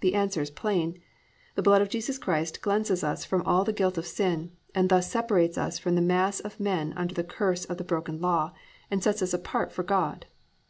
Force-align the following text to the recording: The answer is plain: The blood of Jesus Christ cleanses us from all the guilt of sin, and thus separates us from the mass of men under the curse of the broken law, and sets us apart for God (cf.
The 0.00 0.14
answer 0.14 0.40
is 0.40 0.48
plain: 0.50 1.02
The 1.54 1.60
blood 1.60 1.82
of 1.82 1.90
Jesus 1.90 2.16
Christ 2.16 2.62
cleanses 2.62 3.04
us 3.04 3.26
from 3.26 3.42
all 3.42 3.62
the 3.62 3.74
guilt 3.74 3.98
of 3.98 4.06
sin, 4.06 4.52
and 4.74 4.88
thus 4.88 5.10
separates 5.10 5.58
us 5.58 5.78
from 5.78 5.96
the 5.96 6.00
mass 6.00 6.40
of 6.40 6.58
men 6.58 6.94
under 6.96 7.12
the 7.12 7.22
curse 7.22 7.66
of 7.66 7.76
the 7.76 7.84
broken 7.84 8.18
law, 8.18 8.54
and 8.90 9.02
sets 9.02 9.20
us 9.20 9.34
apart 9.34 9.70
for 9.70 9.82
God 9.82 10.24
(cf. 10.30 10.36